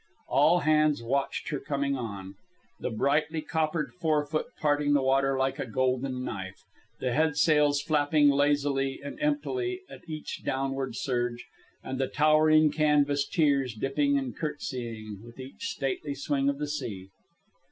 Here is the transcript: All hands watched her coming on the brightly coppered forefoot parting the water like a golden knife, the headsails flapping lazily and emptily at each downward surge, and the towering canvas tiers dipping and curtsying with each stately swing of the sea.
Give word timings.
All 0.29 0.61
hands 0.61 1.03
watched 1.03 1.49
her 1.49 1.59
coming 1.59 1.95
on 1.95 2.33
the 2.79 2.89
brightly 2.89 3.39
coppered 3.43 3.93
forefoot 3.93 4.47
parting 4.59 4.93
the 4.93 5.03
water 5.03 5.37
like 5.37 5.59
a 5.59 5.67
golden 5.67 6.23
knife, 6.23 6.63
the 6.99 7.11
headsails 7.11 7.83
flapping 7.83 8.27
lazily 8.31 8.99
and 9.03 9.19
emptily 9.21 9.81
at 9.87 10.01
each 10.09 10.43
downward 10.43 10.95
surge, 10.95 11.45
and 11.83 11.99
the 11.99 12.07
towering 12.07 12.71
canvas 12.71 13.27
tiers 13.27 13.75
dipping 13.75 14.17
and 14.17 14.35
curtsying 14.35 15.21
with 15.23 15.39
each 15.39 15.65
stately 15.67 16.15
swing 16.15 16.49
of 16.49 16.57
the 16.57 16.65
sea. 16.67 17.09